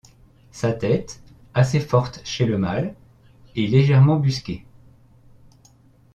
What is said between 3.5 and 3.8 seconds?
et